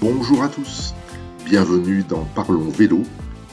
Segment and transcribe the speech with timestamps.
[0.00, 0.94] Bonjour à tous,
[1.44, 3.02] bienvenue dans Parlons Vélo,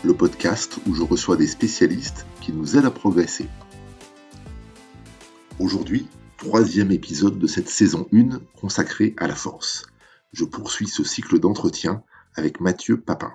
[0.06, 3.50] le podcast où je reçois des spécialistes qui nous aident à progresser.
[5.60, 6.08] Aujourd'hui,
[6.38, 9.88] troisième épisode de cette saison 1 consacrée à la force.
[10.32, 12.02] Je poursuis ce cycle d'entretien
[12.34, 13.34] avec Mathieu Papin.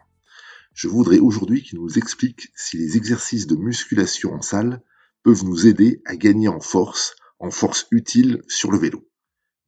[0.72, 4.82] Je voudrais aujourd'hui qu'il nous explique si les exercices de musculation en salle
[5.22, 9.06] peuvent nous aider à gagner en force, en force utile sur le vélo.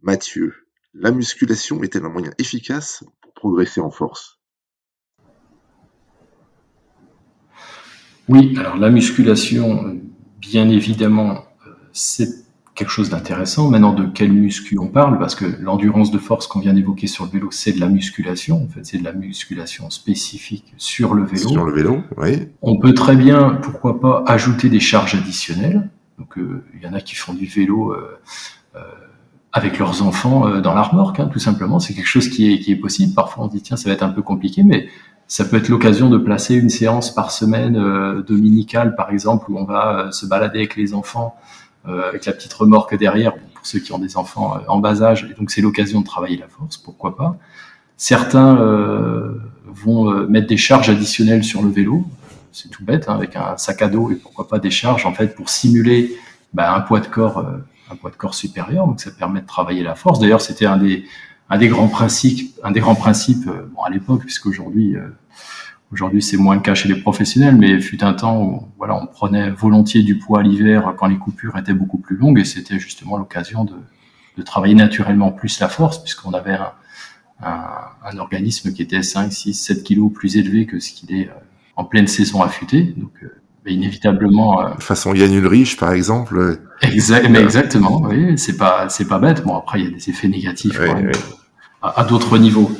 [0.00, 0.55] Mathieu,
[0.95, 3.05] la musculation est-elle un moyen efficace
[3.45, 4.41] progresser en force
[8.30, 10.01] Oui, alors la musculation,
[10.41, 13.69] bien évidemment, euh, c'est quelque chose d'intéressant.
[13.69, 15.19] Maintenant, de quel muscu on parle?
[15.19, 18.65] Parce que l'endurance de force qu'on vient d'évoquer sur le vélo, c'est de la musculation.
[18.65, 21.51] En fait, c'est de la musculation spécifique sur le vélo.
[21.51, 22.48] Sur le vélo, oui.
[22.62, 25.91] On peut très bien, pourquoi pas, ajouter des charges additionnelles.
[26.19, 28.19] Donc, euh, il y en a qui font du vélo euh,
[28.75, 28.81] euh,
[29.55, 31.78] avec leurs enfants euh, dans la remorque, hein, tout simplement.
[31.78, 33.14] C'est quelque chose qui est, qui est possible.
[33.14, 34.88] Parfois, on dit, tiens, ça va être un peu compliqué, mais
[35.27, 39.56] ça peut être l'occasion de placer une séance par semaine euh, dominicale, par exemple, où
[39.56, 41.34] on va se balader avec les enfants
[41.86, 45.02] euh, avec la petite remorque derrière pour ceux qui ont des enfants euh, en bas
[45.02, 45.28] âge.
[45.30, 47.36] Et donc c'est l'occasion de travailler la force, pourquoi pas.
[47.98, 49.34] Certains euh,
[49.66, 52.06] vont mettre des charges additionnelles sur le vélo,
[52.52, 55.12] c'est tout bête, hein, avec un sac à dos et pourquoi pas des charges en
[55.12, 56.16] fait pour simuler
[56.55, 57.44] bah, un poids de corps,
[57.95, 58.87] poids de corps supérieur.
[58.87, 60.19] Donc ça permet de travailler la force.
[60.19, 61.05] D'ailleurs, c'était un des
[61.50, 64.97] un des grands principes, un des grands principes bon, à l'époque, puisqu'aujourd'hui
[65.95, 69.06] Aujourd'hui, c'est moins le cas chez les professionnels, mais fut un temps où voilà, on
[69.06, 73.17] prenait volontiers du poids l'hiver quand les coupures étaient beaucoup plus longues, et c'était justement
[73.17, 73.77] l'occasion de,
[74.36, 76.73] de, travailler naturellement plus la force, puisqu'on avait un,
[77.42, 77.69] un,
[78.05, 81.34] un, organisme qui était 5, 6, 7 kilos plus élevé que ce qu'il est euh,
[81.77, 82.95] en pleine saison affûtée.
[82.97, 83.29] Donc, euh,
[83.73, 84.61] inévitablement.
[84.61, 86.59] Euh, façon Yann Ulrich, par exemple.
[86.83, 88.03] Exact, mais exactement.
[88.03, 89.45] Oui, c'est pas, c'est pas bête.
[89.45, 90.79] Bon, après, il y a des effets négatifs
[91.83, 92.70] à, à d'autres niveaux.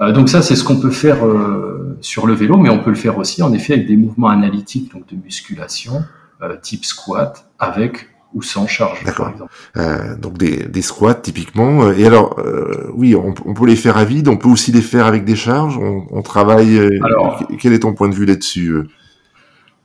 [0.00, 2.90] Euh, donc ça, c'est ce qu'on peut faire euh, sur le vélo, mais on peut
[2.90, 6.04] le faire aussi en effet avec des mouvements analytiques, donc de musculation,
[6.42, 9.04] euh, type squat, avec ou sans charge.
[9.04, 9.32] D'accord.
[9.76, 11.92] Euh, donc des, des, squats typiquement.
[11.92, 14.82] Et alors, euh, oui, on, on, peut les faire à vide, on peut aussi les
[14.82, 15.78] faire avec des charges.
[15.78, 16.78] On, on travaille.
[17.04, 18.74] Alors, quel est ton point de vue là-dessus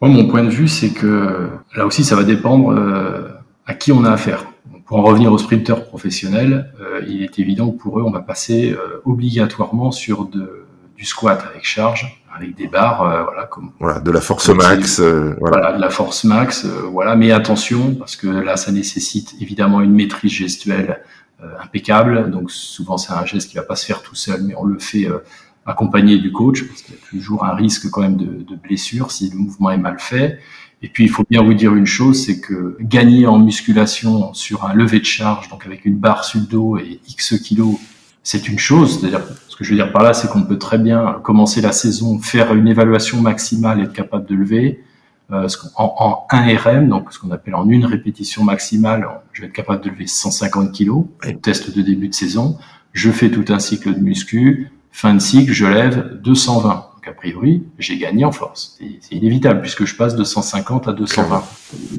[0.02, 2.74] Moi, mon point de vue, c'est que là aussi, ça va dépendre
[3.70, 4.46] à qui on a affaire.
[4.88, 8.22] Pour en revenir aux sprinteurs professionnels, euh, il est évident que pour eux, on va
[8.22, 10.66] passer euh, obligatoirement sur de,
[10.98, 15.00] du squat avec charge, avec des barres, euh, voilà, comme voilà, de la force max,
[15.00, 15.36] voilà.
[15.40, 15.74] voilà.
[15.74, 17.16] de la force max, voilà.
[17.16, 21.00] Mais attention, parce que là, ça nécessite évidemment une maîtrise gestuelle
[21.64, 22.32] impeccable.
[22.32, 24.80] Donc souvent, c'est un geste qui va pas se faire tout seul, mais on le
[24.80, 25.08] fait
[25.70, 29.12] accompagné du coach, parce qu'il y a toujours un risque quand même de, de blessure
[29.12, 30.40] si le mouvement est mal fait.
[30.82, 34.66] Et puis, il faut bien vous dire une chose, c'est que gagner en musculation sur
[34.66, 37.76] un lever de charge, donc avec une barre sur le dos et X kilos,
[38.24, 39.00] c'est une chose.
[39.00, 41.74] C'est-à-dire, ce que je veux dire par là, c'est qu'on peut très bien commencer la
[41.74, 44.84] saison, faire une évaluation maximale et être capable de lever.
[45.32, 49.48] Euh, en, en 1 RM, donc ce qu'on appelle en une répétition maximale, je vais
[49.48, 51.06] être capable de lever 150 kilos,
[51.44, 52.58] test de début de saison.
[52.94, 54.72] Je fais tout un cycle de muscu.
[54.92, 58.78] Fin de cycle, je lève 220 a priori, j'ai gagné en force.
[59.02, 61.44] C'est inévitable puisque je passe de 150 à 220.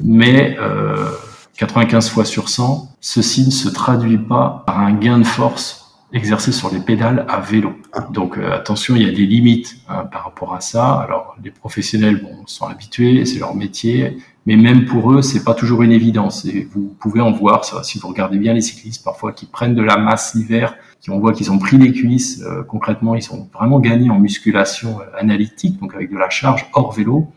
[0.03, 1.11] Mais euh,
[1.57, 5.77] 95 fois sur 100, ceci ne se traduit pas par un gain de force
[6.13, 7.73] exercé sur les pédales à vélo.
[8.11, 10.95] Donc euh, attention, il y a des limites hein, par rapport à ça.
[10.95, 15.53] Alors les professionnels bon, sont habitués, c'est leur métier, mais même pour eux, c'est pas
[15.53, 16.45] toujours une évidence.
[16.45, 19.75] Et vous pouvez en voir, ça, si vous regardez bien les cyclistes parfois qui prennent
[19.75, 22.41] de la masse l'hiver, qui on voit qu'ils ont pris les cuisses.
[22.41, 26.67] Euh, concrètement, ils sont vraiment gagnés en musculation euh, analytique, donc avec de la charge
[26.73, 27.27] hors vélo,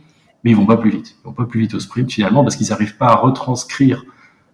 [0.42, 1.16] mais ils vont pas plus vite.
[1.22, 4.04] Ils vont pas plus vite au sprint finalement parce qu'ils n'arrivent pas à retranscrire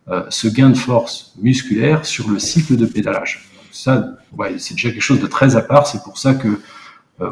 [0.09, 3.49] euh, ce gain de force musculaire sur le cycle de pédalage.
[3.57, 5.87] Donc ça, ouais, c'est déjà quelque chose de très à part.
[5.87, 6.61] C'est pour ça que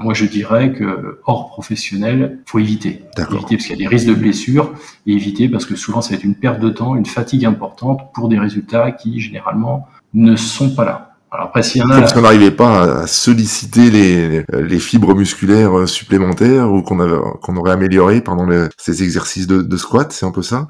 [0.00, 3.04] moi je dirais que hors professionnel, faut éviter.
[3.16, 4.72] Éviter parce qu'il y a des risques de blessures
[5.06, 8.12] et éviter parce que souvent ça va être une perte de temps, une fatigue importante
[8.14, 11.04] pour des résultats qui généralement ne sont pas là.
[11.30, 12.00] Alors après, s'il y en a...
[12.00, 16.98] Parce qu'on n'arrivait pas à solliciter les, les fibres musculaires supplémentaires ou qu'on
[17.42, 18.48] qu'on aurait amélioré pendant
[18.78, 20.68] ces exercices de, de squat, c'est un peu ça?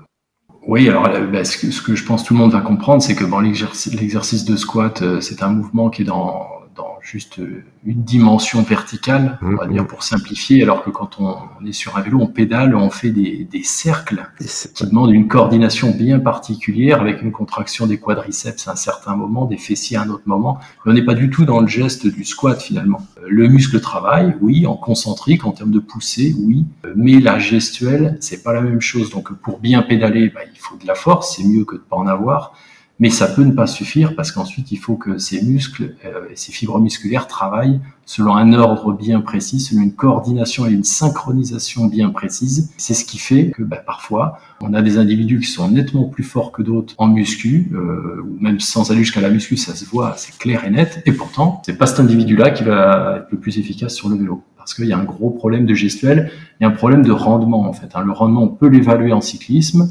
[0.66, 3.14] Oui, alors bah, ce, que, ce, que, je pense tout le monde va comprendre, c'est
[3.14, 6.46] que bon, l'exercice de squat, euh, c'est un mouvement qui est dans
[6.78, 7.40] dans juste
[7.84, 9.86] une dimension verticale, on va mmh, dire mmh.
[9.88, 11.36] pour simplifier, alors que quand on,
[11.66, 14.30] est sur un vélo, on pédale, on fait des, des cercles
[14.74, 19.44] qui demandent une coordination bien particulière avec une contraction des quadriceps à un certain moment,
[19.44, 20.58] des fessiers à un autre moment.
[20.86, 23.04] on n'est pas du tout dans le geste du squat finalement.
[23.26, 26.64] Le muscle travaille, oui, en concentrique, en termes de poussée, oui,
[26.94, 29.10] mais la gestuelle, c'est pas la même chose.
[29.10, 31.96] Donc pour bien pédaler, bah, il faut de la force, c'est mieux que de pas
[31.96, 32.54] en avoir.
[32.98, 36.36] Mais ça peut ne pas suffire parce qu'ensuite il faut que ces muscles euh, et
[36.36, 41.86] ces fibres musculaires travaillent selon un ordre bien précis, selon une coordination et une synchronisation
[41.86, 42.72] bien précise.
[42.78, 46.24] C'est ce qui fait que bah, parfois on a des individus qui sont nettement plus
[46.24, 49.84] forts que d'autres en muscu, euh, ou même sans aller jusqu'à la muscu, ça se
[49.84, 51.02] voit, c'est clair et net.
[51.06, 54.42] Et pourtant, c'est pas cet individu-là qui va être le plus efficace sur le vélo
[54.68, 56.30] parce qu'il y a un gros problème de gestuelle,
[56.60, 57.88] il y a un problème de rendement en fait.
[57.94, 58.02] Hein.
[58.04, 59.86] Le rendement, on peut l'évaluer en cyclisme, euh,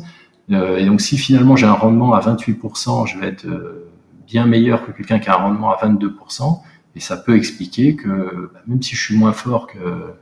[0.50, 3.90] et donc si finalement j'ai un rendement à 28%, je vais être euh,
[4.26, 6.62] bien meilleur que quelqu'un qui a un rendement à 22%.
[6.96, 9.78] Et ça peut expliquer que bah, même si je suis moins fort que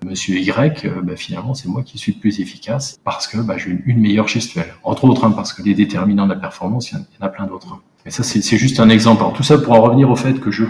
[0.05, 3.57] Monsieur Y, euh, bah, finalement c'est moi qui suis le plus efficace parce que bah,
[3.57, 4.73] j'ai une, meilleure gestuelle.
[4.83, 7.45] Entre autres, hein, parce que les déterminants de la performance, il y en a plein
[7.45, 7.81] d'autres.
[8.05, 9.21] Et ça c'est juste un exemple.
[9.21, 10.65] Alors tout ça pour en revenir au fait que je,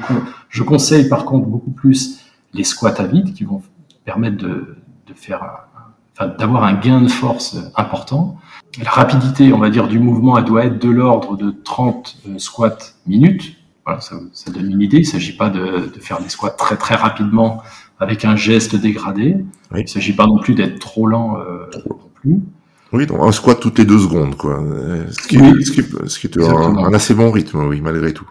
[0.50, 2.20] je conseille par contre beaucoup plus
[2.54, 3.62] les squats à vide qui vont
[4.06, 5.44] permettre de, de faire,
[6.18, 8.38] enfin, d'avoir un gain de force important
[8.84, 12.40] la rapidité, on va dire, du mouvement, elle doit être de l'ordre de 30 euh,
[12.40, 12.78] squats
[13.08, 13.56] minutes.
[13.86, 14.98] Voilà, ça, ça donne une idée.
[14.98, 17.62] Il ne s'agit pas de, de, faire des squats très très rapidement
[18.00, 19.38] avec un geste dégradé.
[19.76, 22.40] Il ne s'agit pas non plus d'être trop lent euh, non plus.
[22.92, 24.64] Oui, donc un squat toutes les deux secondes, quoi.
[25.12, 28.30] Ce qui, ce qui, ce qui est un, un, assez bon rythme, oui, malgré tout.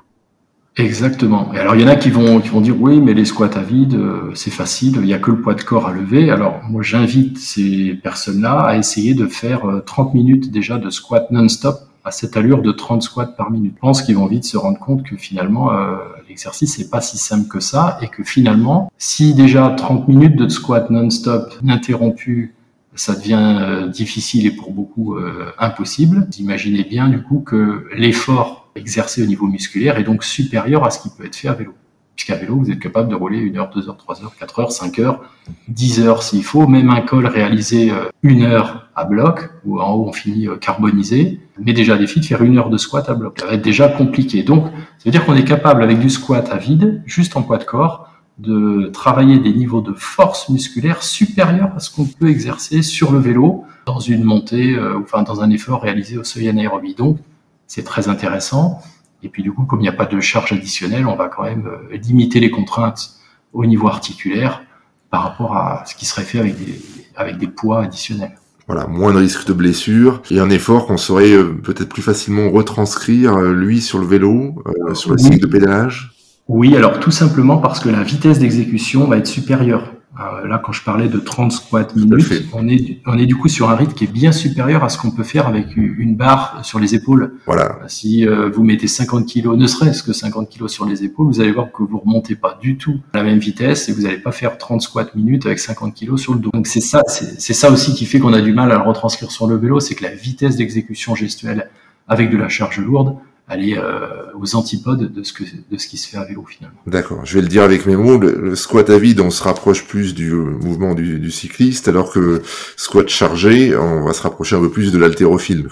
[0.77, 1.55] Exactement.
[1.55, 3.57] Et alors il y en a qui vont qui vont dire oui, mais les squats
[3.57, 6.31] à vide, euh, c'est facile, il y a que le poids de corps à lever.
[6.31, 11.31] Alors moi j'invite ces personnes-là à essayer de faire 30 euh, minutes déjà de squat
[11.31, 13.75] non-stop à cette allure de 30 squats par minute.
[13.77, 15.97] Je pense qu'ils vont vite se rendre compte que finalement euh,
[16.29, 20.49] l'exercice n'est pas si simple que ça et que finalement si déjà 30 minutes de
[20.49, 22.57] squat non-stop ininterrompu
[22.97, 25.17] ça devient difficile et pour beaucoup
[25.59, 26.29] impossible.
[26.39, 31.01] Imaginez bien du coup que l'effort exercé au niveau musculaire est donc supérieur à ce
[31.01, 31.75] qui peut être fait à vélo.
[32.17, 34.73] Puisqu'à vélo, vous êtes capable de rouler 1 heure, 2 heures, 3 heures, 4 heures,
[34.73, 35.25] 5 heures,
[35.69, 39.93] 10 heures s'il faut, même un col réalisé euh, une heure à bloc, ou en
[39.95, 43.15] haut on finit euh, carbonisé, mais déjà filles de faire une heure de squat à
[43.15, 43.41] bloc.
[43.41, 44.45] Ça va être déjà compliqué.
[44.45, 47.59] Donc, ça veut dire qu'on est capable avec du squat à vide, juste en poids
[47.59, 52.83] de corps, de travailler des niveaux de force musculaire supérieurs à ce qu'on peut exercer
[52.83, 56.95] sur le vélo dans une montée, euh, enfin dans un effort réalisé au seuil anaérobie.
[56.95, 57.19] Donc,
[57.67, 58.81] c'est très intéressant.
[59.23, 61.45] Et puis du coup, comme il n'y a pas de charge additionnelle, on va quand
[61.45, 63.15] même euh, limiter les contraintes
[63.53, 64.63] au niveau articulaire
[65.11, 66.81] par rapport à ce qui serait fait avec des,
[67.17, 68.35] avec des poids additionnels.
[68.67, 72.51] Voilà, moins de risque de blessure et un effort qu'on saurait euh, peut-être plus facilement
[72.51, 74.63] retranscrire, euh, lui, sur le vélo,
[74.95, 76.11] sur le cycle de pédalage.
[76.49, 79.95] Oui, alors tout simplement parce que la vitesse d'exécution va être supérieure.
[80.17, 83.71] Là, quand je parlais de 30 squats minutes, on est, on est du coup sur
[83.71, 86.79] un rythme qui est bien supérieur à ce qu'on peut faire avec une barre sur
[86.79, 87.35] les épaules.
[87.47, 87.79] Voilà.
[87.83, 91.27] Euh, si euh, vous mettez 50 kilos, ne serait-ce que 50 kilos sur les épaules,
[91.27, 94.03] vous allez voir que vous remontez pas du tout à la même vitesse et vous
[94.03, 96.51] n'allez pas faire 30 squats minutes avec 50 kilos sur le dos.
[96.53, 99.31] Donc c'est ça, c'est ça aussi qui fait qu'on a du mal à le retranscrire
[99.31, 101.71] sur le vélo, c'est que la vitesse d'exécution gestuelle
[102.07, 103.17] avec de la charge lourde,
[103.47, 106.79] aller euh, aux antipodes de ce, que, de ce qui se fait à vélo finalement.
[106.87, 109.87] D'accord, je vais le dire avec mes mots, le, squat à vide, on se rapproche
[109.87, 112.43] plus du mouvement du, du, cycliste, alors que
[112.77, 115.69] squat chargé, on va se rapprocher un peu plus de l'haltérophile.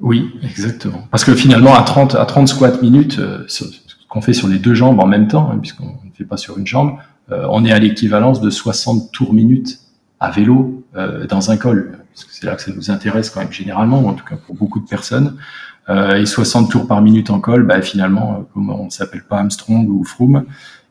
[0.00, 1.08] Oui, exactement.
[1.10, 3.64] Parce que finalement, à 30, à 30 squats minutes, euh, ce
[4.08, 6.58] qu'on fait sur les deux jambes en même temps, hein, puisqu'on ne fait pas sur
[6.58, 6.98] une jambe,
[7.30, 9.80] euh, on est à l'équivalence de 60 tours minutes
[10.20, 11.98] à vélo euh, dans un col.
[12.14, 14.36] Parce que c'est là que ça nous intéresse quand même généralement, ou en tout cas
[14.36, 15.36] pour beaucoup de personnes.
[15.88, 19.38] Euh, et 60 tours par minute en col, bah, finalement, euh, on ne s'appelle pas
[19.38, 20.44] Armstrong ou Froome,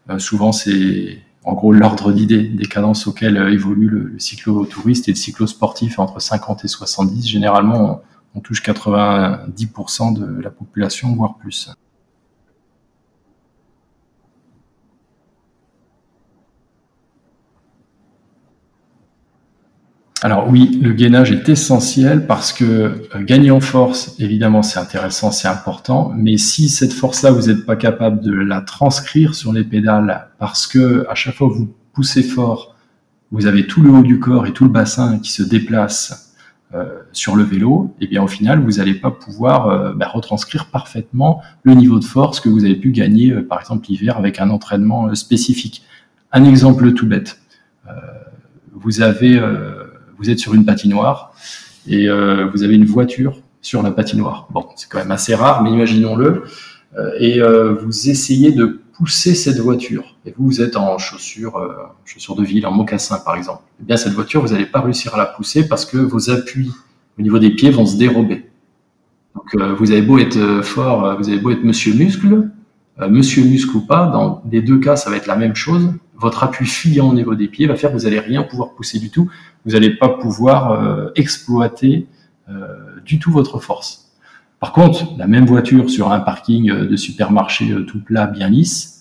[0.10, 5.12] euh, souvent c'est en gros l'ordre d'idée des cadences auxquelles évolue le, le cyclo-touriste et
[5.12, 7.28] le cyclo-sportif entre 50 et 70.
[7.28, 8.02] Généralement,
[8.36, 11.70] on touche 90% de la population, voire plus.
[20.24, 25.30] Alors oui, le gainage est essentiel parce que euh, gagner en force, évidemment, c'est intéressant,
[25.30, 29.64] c'est important, mais si cette force-là, vous n'êtes pas capable de la transcrire sur les
[29.64, 32.76] pédales parce que à chaque fois que vous poussez fort,
[33.30, 36.34] vous avez tout le haut du corps et tout le bassin qui se déplace
[36.74, 40.08] euh, sur le vélo, et eh bien au final, vous n'allez pas pouvoir euh, bah,
[40.08, 44.42] retranscrire parfaitement le niveau de force que vous avez pu gagner, par exemple l'hiver, avec
[44.42, 45.84] un entraînement spécifique.
[46.32, 47.40] Un exemple tout bête.
[48.74, 49.40] vous avez
[50.18, 51.34] vous êtes sur une patinoire
[51.88, 54.48] et euh, vous avez une voiture sur la patinoire.
[54.52, 56.44] Bon, c'est quand même assez rare, mais imaginons-le.
[56.98, 60.16] Euh, et euh, vous essayez de pousser cette voiture.
[60.26, 61.62] Et vous, vous êtes en chaussures,
[62.06, 63.62] chaussures de ville, en mocassin par exemple.
[63.82, 66.72] Eh bien, cette voiture, vous n'allez pas réussir à la pousser parce que vos appuis
[67.20, 68.50] au niveau des pieds vont se dérober.
[69.36, 72.50] Donc, vous avez beau être fort, vous avez beau être monsieur muscle,
[73.08, 76.44] monsieur muscle ou pas, dans les deux cas, ça va être la même chose votre
[76.44, 79.10] appui fuyant au niveau des pieds va faire que vous n'allez rien pouvoir pousser du
[79.10, 79.30] tout.
[79.66, 82.08] Vous n'allez pas pouvoir euh, exploiter
[82.50, 84.12] euh, du tout votre force.
[84.60, 88.98] Par contre, la même voiture sur un parking de supermarché tout plat, bien lisse,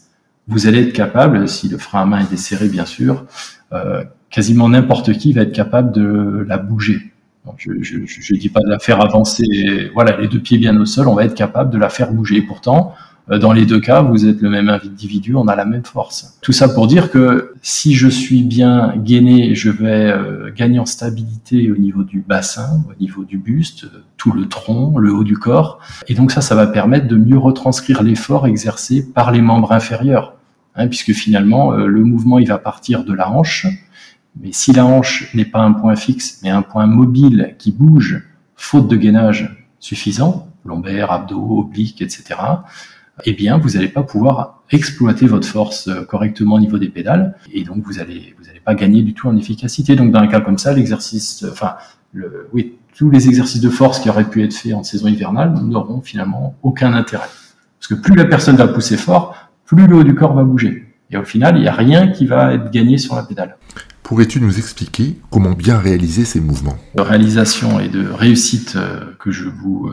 [0.48, 3.24] vous allez être capable, si le frein à main est desserré bien sûr,
[3.72, 7.12] euh, quasiment n'importe qui va être capable de la bouger.
[7.56, 11.08] je ne dis pas de la faire avancer, voilà, les deux pieds bien au sol,
[11.08, 12.42] on va être capable de la faire bouger.
[12.42, 15.84] pourtant, euh, dans les deux cas, vous êtes le même individu, on a la même
[15.84, 16.38] force.
[16.42, 20.86] Tout ça pour dire que si je suis bien gainé, je vais euh, gagner en
[20.86, 25.36] stabilité au niveau du bassin, au niveau du buste, tout le tronc, le haut du
[25.36, 25.80] corps.
[26.06, 30.34] Et donc ça, ça va permettre de mieux retranscrire l'effort exercé par les membres inférieurs.
[30.76, 33.66] Hein, puisque finalement, euh, le mouvement, il va partir de la hanche.
[34.40, 38.22] Mais si la hanche n'est pas un point fixe, mais un point mobile qui bouge,
[38.54, 42.34] faute de gainage suffisant, lombaire, abdos, obliques, etc.,
[43.24, 47.36] eh bien, vous n'allez pas pouvoir exploiter votre force euh, correctement au niveau des pédales,
[47.52, 49.96] et donc vous allez vous allez pas gagner du tout en efficacité.
[49.96, 51.76] Donc, dans un cas comme ça, l'exercice, euh, enfin,
[52.12, 55.54] le, oui, tous les exercices de force qui auraient pu être faits en saison hivernale
[55.62, 57.28] n'auront finalement aucun intérêt,
[57.78, 60.84] parce que plus la personne va pousser fort, plus le haut du corps va bouger.
[61.10, 63.56] Et au final, il n'y a rien qui va être gagné sur la pédale.
[64.02, 66.76] Pourrais-tu nous expliquer comment bien réaliser ces mouvements?
[66.94, 69.88] De réalisation et de réussite euh, que je vous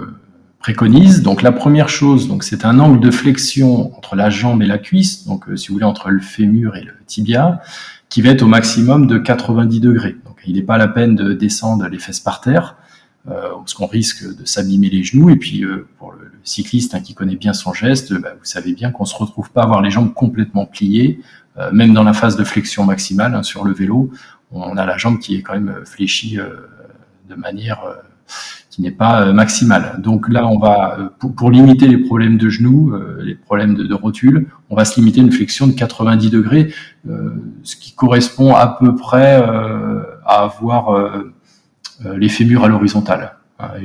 [0.64, 1.22] préconise.
[1.22, 4.78] Donc la première chose, donc c'est un angle de flexion entre la jambe et la
[4.78, 7.62] cuisse, donc euh, si vous voulez entre le fémur et le tibia,
[8.08, 10.16] qui va être au maximum de 90 degrés.
[10.26, 12.78] Donc il n'est pas la peine de descendre les fesses par terre,
[13.28, 15.30] euh, parce qu'on risque de s'abîmer les genoux.
[15.30, 18.74] Et puis euh, pour le, cycliste hein, qui connaît bien son geste, bah, vous savez
[18.74, 21.20] bien qu'on se retrouve pas à avoir les jambes complètement pliées,
[21.72, 24.10] même dans la phase de flexion maximale hein, sur le vélo,
[24.52, 26.38] on a la jambe qui est quand même fléchie
[27.30, 27.80] de manière
[28.74, 30.00] qui n'est pas euh, maximale.
[30.02, 33.94] Donc là, on va, euh, pour, limiter les problèmes de genoux, euh, les problèmes de,
[33.94, 36.74] rotule, on va se limiter à une flexion de 90 degrés,
[37.62, 39.36] ce qui correspond à peu près
[40.26, 41.14] à avoir
[42.04, 43.36] les fémurs à l'horizontale.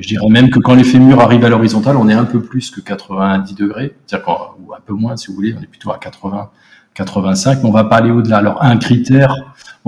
[0.00, 2.70] Je dirais même que quand les fémurs arrivent à l'horizontale, on est un peu plus
[2.70, 6.48] que 90 degrés, ou un peu moins si vous voulez, on est plutôt à 80,
[6.94, 8.38] 85, mais on va pas aller au-delà.
[8.38, 9.34] Alors un critère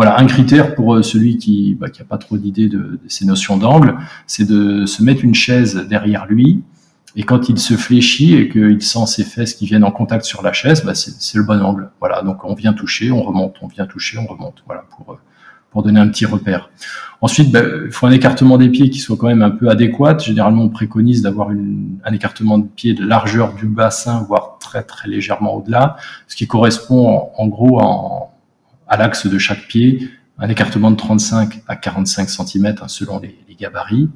[0.01, 3.59] voilà, un critère pour euh, celui qui n'a bah, pas trop d'idées de, ces notions
[3.59, 6.63] d'angle, c'est de se mettre une chaise derrière lui,
[7.17, 10.41] et quand il se fléchit et qu'il sent ses fesses qui viennent en contact sur
[10.41, 11.91] la chaise, bah, c'est le bon angle.
[12.01, 14.63] Voilà, donc on vient toucher, on remonte, on vient toucher, on remonte.
[14.65, 16.71] Voilà, pour, euh, donner un petit repère.
[17.21, 20.17] Ensuite, bah, il faut un écartement des pieds qui soit quand même un peu adéquat.
[20.17, 25.09] Généralement, on préconise d'avoir un écartement de pied de largeur du bassin, voire très très
[25.11, 28.20] légèrement au-delà, ce qui correspond en gros en,
[28.91, 33.37] à l'axe de chaque pied, un écartement de 35 à 45 cm hein, selon les,
[33.59, 34.09] gabarits.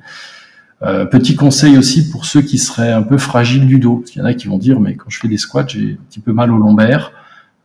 [0.82, 4.04] Euh, petit conseil aussi pour ceux qui seraient un peu fragiles du dos.
[4.14, 6.04] Il y en a qui vont dire, mais quand je fais des squats, j'ai un
[6.08, 7.12] petit peu mal au lombaire.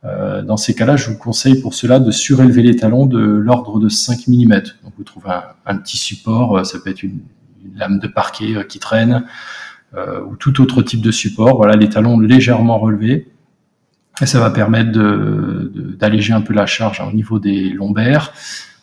[0.04, 3.80] Euh, dans ces cas-là, je vous conseille pour cela de surélever les talons de l'ordre
[3.80, 4.48] de 5 mm.
[4.84, 5.30] Donc vous trouvez
[5.66, 7.20] un, petit support, euh, ça peut être une,
[7.74, 9.24] lame de parquet qui traîne,
[9.94, 11.56] ou tout autre type de support.
[11.56, 13.28] Voilà, les talons légèrement relevés.
[14.20, 18.32] Et ça va permettre d'alléger un peu la charge au niveau des lombaires.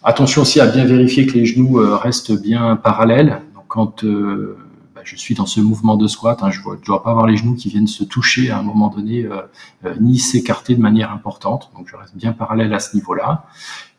[0.03, 3.41] Attention aussi à bien vérifier que les genoux euh, restent bien parallèles.
[3.56, 4.58] Donc quand euh,
[4.96, 7.36] bah, je suis dans ce mouvement de squat, hein, je ne dois pas avoir les
[7.36, 11.72] genoux qui viennent se toucher à un moment donné, euh, ni s'écarter de manière importante.
[11.75, 13.46] Donc je reste bien parallèle à ce niveau-là.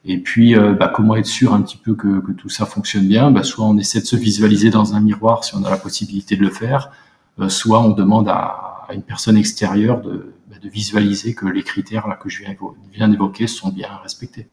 [0.05, 3.31] Et puis, bah, comment être sûr un petit peu que, que tout ça fonctionne bien?
[3.31, 6.37] Bah, Soit on essaie de se visualiser dans un miroir si on a la possibilité
[6.37, 6.93] de le faire,
[7.49, 12.17] soit on demande à, à une personne extérieure de, de visualiser que les critères là,
[12.17, 12.43] que je
[12.93, 14.49] viens d'évoquer sont bien respectés.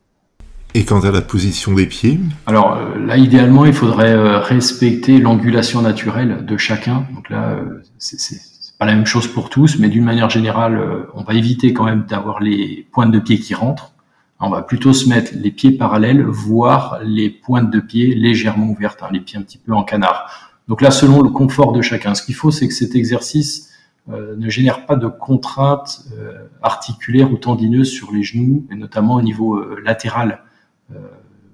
[0.75, 2.19] Et quant à la position des pieds?
[2.45, 7.07] Alors euh, là, idéalement, il faudrait euh, respecter l'angulation naturelle de chacun.
[7.15, 8.41] Donc là, euh, c'est
[8.77, 12.03] pas la même chose pour tous, mais d'une manière générale, on va éviter quand même
[12.09, 13.93] d'avoir les pointes de pied qui rentrent.
[14.41, 19.01] On va plutôt se mettre les pieds parallèles, voire les pointes de pied légèrement ouvertes,
[19.01, 20.51] hein, les pieds un petit peu en canard.
[20.67, 23.69] Donc là, selon le confort de chacun, ce qu'il faut, c'est que cet exercice
[24.07, 29.21] ne génère pas de contraintes euh, articulaires ou tendineuses sur les genoux, et notamment au
[29.21, 30.41] niveau euh, latéral,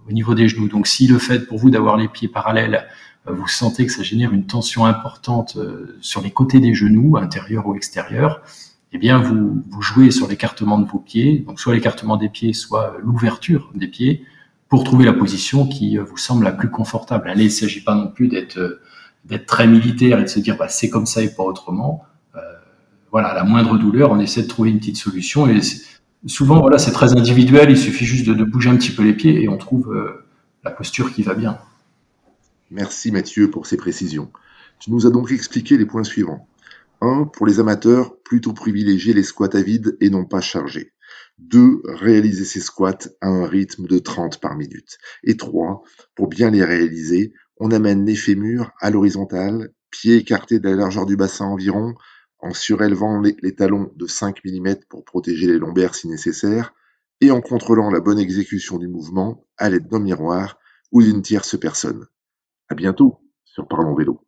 [0.10, 0.68] au niveau des genoux.
[0.68, 2.86] Donc si le fait pour vous d'avoir les pieds parallèles,
[3.26, 5.58] vous sentez que ça génère une tension importante
[6.02, 8.42] sur les côtés des genoux, intérieurs ou extérieurs,
[8.92, 12.98] eh bien vous, jouez sur l'écartement de vos pieds, donc soit l'écartement des pieds, soit
[13.02, 14.26] l'ouverture des pieds,
[14.68, 17.30] pour trouver la position qui vous semble la plus confortable.
[17.30, 18.82] Allez, il ne s'agit pas non plus d'être
[19.24, 22.04] d'être très militaire et de se dire bah, c'est comme ça et pas autrement
[23.12, 25.48] voilà, la moindre douleur, on essaie de trouver une petite solution.
[25.48, 25.60] Et
[26.26, 27.70] souvent, voilà, c'est très individuel.
[27.70, 30.26] Il suffit juste de, bouger un petit peu les pieds et on trouve euh,
[30.64, 31.58] la posture qui va bien.
[32.70, 34.32] Merci Mathieu pour ces précisions.
[34.80, 36.48] Tu nous as donc expliqué les points suivants.
[37.02, 37.26] 1.
[37.34, 40.94] Pour les amateurs, plutôt privilégier les squats à vide et non pas chargés.
[41.40, 41.82] 2.
[41.86, 45.00] Réaliser ces squats à un rythme de 30 par minute.
[45.24, 45.84] Et 3.
[46.16, 51.06] Pour bien les réaliser, on amène les fémurs à l'horizontale pieds écartés de la largeur
[51.06, 51.94] du bassin environ,
[52.42, 56.74] en surélevant les, talons de 5 mm pour protéger les lombaires si nécessaire,
[57.22, 60.58] et en contrôlant la bonne exécution du mouvement à l'aide d'un miroir
[60.92, 62.08] ou d'une tierce personne.
[62.70, 64.22] À bientôt sur Parlons Vélo.